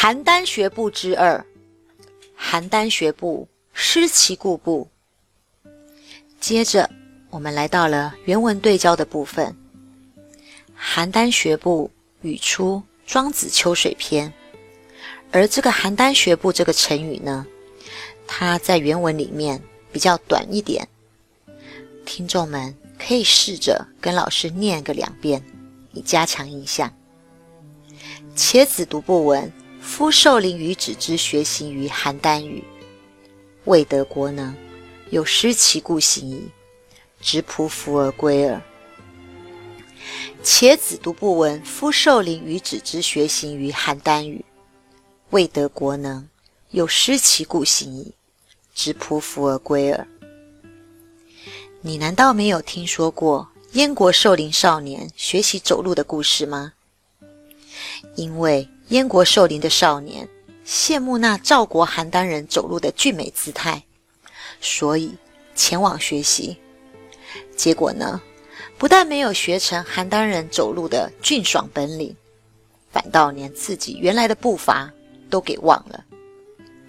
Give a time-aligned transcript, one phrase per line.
[0.00, 1.44] 邯郸学步之二，
[2.38, 4.88] 邯郸学步失其故步。
[6.38, 6.88] 接着，
[7.30, 9.56] 我们来到了原文对焦的部分。
[10.80, 11.90] 邯郸学步
[12.22, 14.32] 语出《庄子·秋水篇》，
[15.32, 17.44] 而这个邯郸学步这个成语呢，
[18.24, 20.86] 它在原文里面比较短一点。
[22.06, 25.44] 听众们可以试着跟老师念个两遍，
[25.92, 26.88] 以加强印象。
[28.36, 29.52] 且子独不闻。
[29.80, 32.62] 夫受临于子之学行于邯郸语，
[33.64, 34.54] 未得国能，
[35.10, 36.48] 有失其故行矣。
[37.20, 38.62] 执仆服而归耳。
[40.42, 41.60] 且子独不闻。
[41.62, 44.44] 夫受临于子之学行于邯郸语，
[45.30, 46.28] 未得国能，
[46.70, 48.14] 有失其故行矣。
[48.74, 50.06] 执仆服而归耳。
[51.80, 56.74] 你难道没有听说过燕国寿陵少年学习走路的故事吗？
[58.14, 58.68] 因为。
[58.88, 60.26] 燕国寿陵的少年
[60.64, 63.82] 羡慕那赵国邯郸人走路的俊美姿态，
[64.60, 65.14] 所以
[65.54, 66.56] 前往学习。
[67.54, 68.20] 结果呢，
[68.78, 72.16] 不但没有学成邯郸人走路的俊爽本领，
[72.90, 74.90] 反倒连自己原来的步伐
[75.28, 76.02] 都给忘了。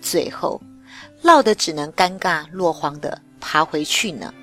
[0.01, 0.61] 最后，
[1.21, 4.33] 落得只能尴尬落荒的爬回去呢。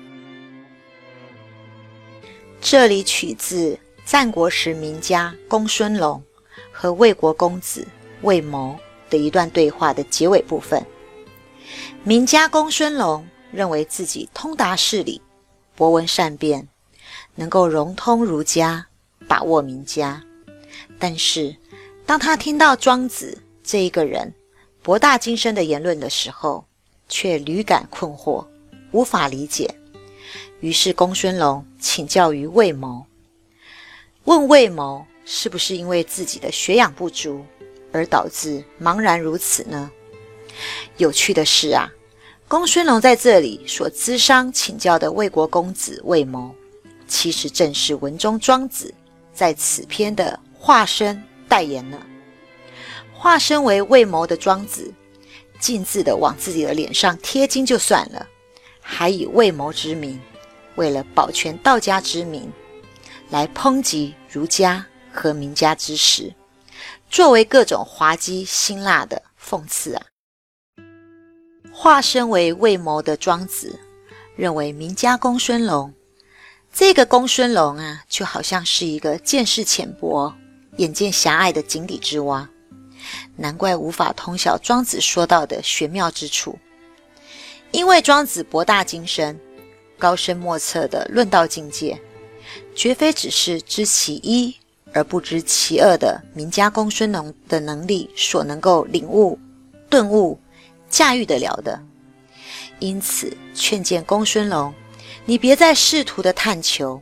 [2.61, 6.21] 这里取自战国时名家公孙龙。
[6.79, 7.87] 和魏国公子
[8.21, 8.77] 魏谋
[9.09, 10.85] 的一段对话的结尾部分，
[12.03, 15.19] 名家公孙龙认为自己通达事理，
[15.75, 16.67] 博闻善辩，
[17.33, 18.85] 能够融通儒家，
[19.27, 20.21] 把握名家。
[20.99, 21.55] 但是，
[22.05, 24.31] 当他听到庄子这一个人
[24.83, 26.63] 博大精深的言论的时候，
[27.09, 28.45] 却屡感困惑，
[28.91, 29.67] 无法理解。
[30.59, 33.03] 于是，公孙龙请教于魏谋，
[34.25, 35.03] 问魏谋。
[35.29, 37.45] 是不是因为自己的学养不足
[37.91, 39.91] 而导致茫然如此呢？
[40.95, 41.91] 有趣的是啊，
[42.47, 46.55] 公孙龙在这里所咨商请教的魏国公子魏谋，
[47.09, 48.93] 其实正是文中庄子
[49.33, 52.01] 在此篇的化身代言呢。
[53.13, 54.93] 化身为魏谋的庄子，
[55.59, 58.25] 径自的往自己的脸上贴金就算了，
[58.79, 60.17] 还以魏谋之名，
[60.75, 62.49] 为了保全道家之名，
[63.29, 64.85] 来抨击儒家。
[65.17, 66.35] 和名家之实，
[67.09, 70.05] 作为各种滑稽辛辣的讽刺啊。
[71.71, 73.79] 化身为魏谋的庄子
[74.35, 75.93] 认为名家公孙龙，
[76.71, 80.33] 这个公孙龙啊，就好像是一个见识浅薄、
[80.77, 82.49] 眼界狭隘的井底之蛙，
[83.35, 86.57] 难怪无法通晓庄子说到的玄妙之处。
[87.71, 89.39] 因为庄子博大精深、
[89.99, 91.99] 高深莫测的论道境界，
[92.75, 94.55] 绝非只是知其一。
[94.93, 99.37] 而不知其二的名家公孙龙的能力所能够领悟、
[99.89, 100.39] 顿悟、
[100.89, 101.79] 驾驭得了的，
[102.79, 104.73] 因此劝谏公孙龙，
[105.25, 107.01] 你别再试图的探求，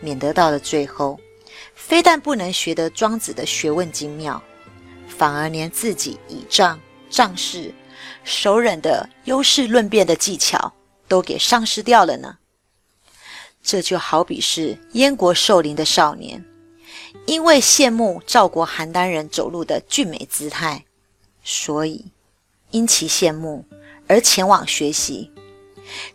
[0.00, 1.18] 免得到了最后，
[1.74, 4.40] 非但不能学得庄子的学问精妙，
[5.08, 6.78] 反而连自己倚仗、
[7.08, 7.72] 仗势、
[8.24, 10.72] 熟忍的优势论辩的技巧
[11.08, 12.36] 都给丧失掉了呢。
[13.62, 16.44] 这就好比是燕国寿陵的少年。
[17.24, 20.84] 因为羡慕赵国邯郸人走路的俊美姿态，
[21.42, 22.04] 所以
[22.70, 23.64] 因其羡慕
[24.06, 25.30] 而前往学习。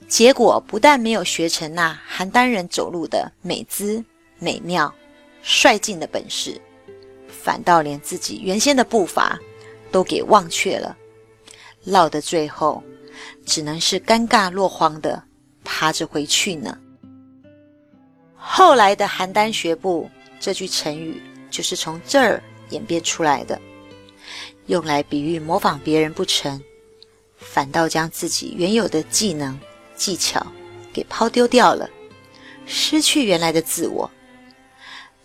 [0.07, 4.03] 结果不但没有学成那邯郸人走路的美姿、
[4.39, 4.93] 美妙、
[5.41, 6.59] 率劲的本事，
[7.27, 9.39] 反倒连自己原先的步伐
[9.91, 10.95] 都给忘却了，
[11.83, 12.81] 落得最后
[13.45, 15.23] 只能是尴尬落荒的
[15.63, 16.77] 爬着回去呢。
[18.35, 20.09] 后来的邯郸学步。
[20.41, 21.21] 这句成语
[21.51, 22.41] 就是从这儿
[22.71, 23.61] 演变出来的，
[24.65, 26.59] 用来比喻模仿别人不成，
[27.37, 29.57] 反倒将自己原有的技能
[29.95, 30.45] 技巧
[30.91, 31.87] 给抛丢掉了，
[32.65, 34.09] 失去原来的自我。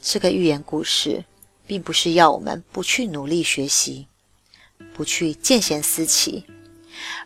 [0.03, 1.25] 这个寓言故事
[1.67, 4.07] 并不是要我们不去努力学习，
[4.93, 6.45] 不去见贤思齐，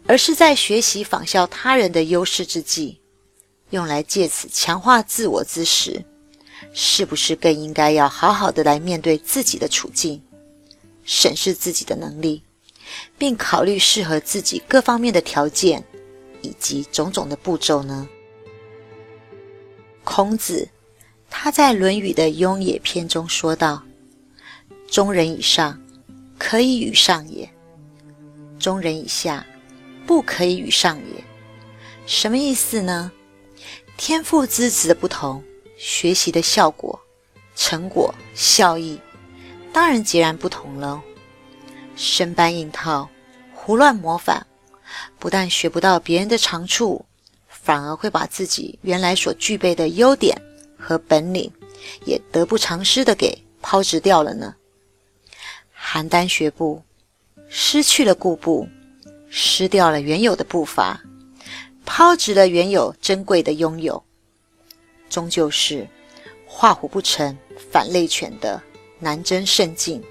[0.06, 3.00] 而是在学习仿效他人的优势之际，
[3.70, 6.04] 用来借此强化自我之时。
[6.72, 10.22] 是不是更应该要好好的来面对自己的处境，
[11.04, 12.42] 审视自己的能力，
[13.18, 15.84] 并考虑适合自己各方面的条件
[16.42, 18.08] 以及种种的步骤呢？
[20.04, 20.68] 孔子
[21.28, 23.82] 他在《论语》的《雍也》篇中说道
[24.90, 25.80] ：“中人以上，
[26.38, 27.46] 可以与上也；
[28.58, 29.46] 中人以下，
[30.06, 31.24] 不可以与上也。”
[32.06, 33.12] 什么意思呢？
[33.96, 35.44] 天赋资质的不同。
[35.82, 37.00] 学习的效果、
[37.56, 39.00] 成果、效益，
[39.72, 41.02] 当然截然不同了。
[41.96, 43.08] 生搬硬套、
[43.54, 44.46] 胡乱模仿，
[45.18, 47.02] 不但学不到别人的长处，
[47.48, 50.38] 反而会把自己原来所具备的优点
[50.78, 51.50] 和本领，
[52.04, 54.54] 也得不偿失的给抛掷掉了呢。
[55.74, 56.82] 邯郸学步
[57.48, 58.68] 失去了固步，
[59.30, 61.00] 失掉了原有的步伐，
[61.86, 64.04] 抛掷了原有珍贵的拥有，
[65.10, 65.86] 终究是
[66.46, 67.36] 画虎不成
[67.70, 68.62] 反类犬的
[68.98, 70.02] 难争胜境，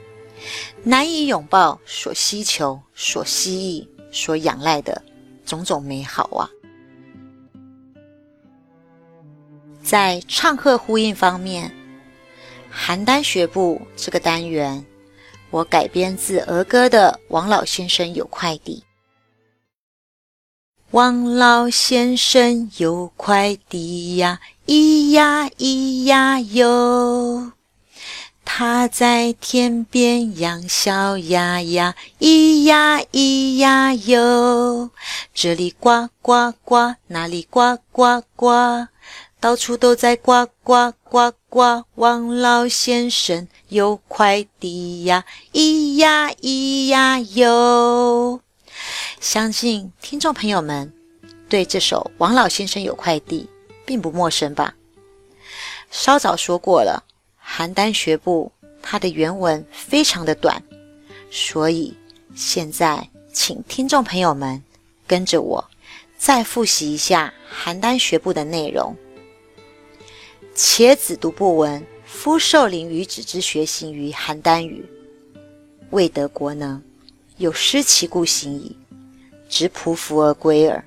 [0.84, 5.02] 难以拥抱所希求、所希冀、所仰赖的
[5.46, 6.50] 种种美好啊！
[9.82, 11.74] 在唱和呼应方面，
[12.72, 14.86] 邯郸学步这个单元。
[15.52, 18.84] 我改编自儿歌的《王老先生有快递》。
[20.92, 27.52] 王老先生有块地呀，咿呀咿呀哟，
[28.44, 34.90] 他在田边养小鸭呀，咿呀咿呀哟，
[35.32, 38.88] 这里呱呱呱，那里呱呱呱。
[39.40, 48.42] 到处都在呱呱呱呱，王老先生有块地呀，咿呀咿呀哟。
[49.20, 50.94] 相信听众朋友们
[51.50, 53.50] 对这首《王老先生有块地》
[53.86, 54.74] 并不陌生吧？
[55.92, 57.04] 稍早说过了，
[57.46, 58.50] 邯郸学步
[58.82, 60.64] 它的原文非常的短，
[61.30, 61.94] 所以
[62.34, 64.64] 现在请听众朋友们
[65.06, 65.70] 跟着我
[66.18, 67.34] 再复习一下
[67.66, 68.96] 邯郸学步的内容。
[70.56, 74.86] 且子独不闻，夫受凌于子之学行于邯郸语，
[75.90, 76.82] 未得国能，
[77.36, 78.78] 有失其故行矣，
[79.50, 80.86] 直匍匐而归耳。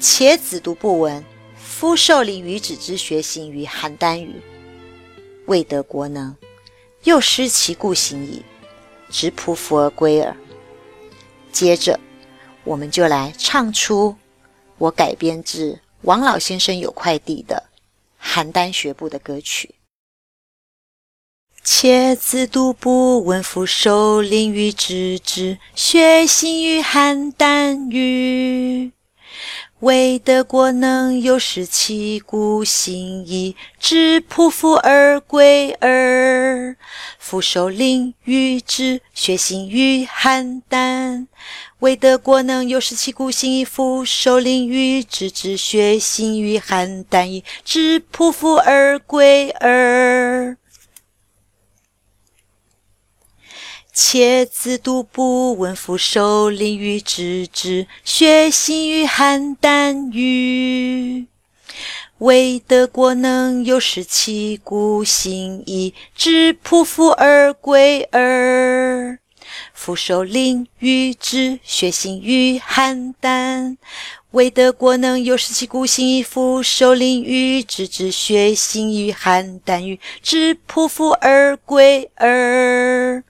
[0.00, 1.22] 且子独不闻，
[1.56, 4.40] 夫受凌于子之学行于邯郸语，
[5.46, 6.34] 未得国能，
[7.04, 8.42] 又失其故行矣，
[9.10, 10.34] 直匍匐而归耳。
[11.52, 12.00] 接着，
[12.64, 14.16] 我们就来唱出
[14.78, 15.78] 我改编自。
[16.02, 17.62] 王老先生有块地的
[18.20, 19.72] 邯郸学步的歌曲。
[21.64, 28.90] 且自独不闻，夫受凌于子之学行于邯郸语，
[29.78, 36.76] 未得国能，有失其故行矣，直匍匐而归耳。
[37.16, 41.28] 夫受凌于子学行于邯郸。
[41.78, 43.64] 未得国能，有失其故行矣。
[43.64, 50.56] 夫受凌于子之学行于邯郸矣，直匍匐而归耳。
[53.94, 61.26] 且自独不闻，夫受凌于子之学行于邯郸语，
[62.16, 69.18] 未得国能，有失其故行矣，直匍匐而归耳。
[69.74, 73.76] 夫受凌于子学行于邯郸，
[74.30, 76.22] 未得国能，有失其故行矣。
[76.22, 83.22] 夫受凌于子之学行于邯郸语，直匍匐而归耳。